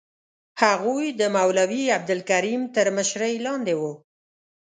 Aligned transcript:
هغوی 0.63 1.07
د 1.19 1.21
مولوي 1.37 1.83
عبدالکریم 1.97 2.61
تر 2.75 2.87
مشرۍ 2.97 3.35
لاندې 3.45 3.73
وو. 3.79 3.93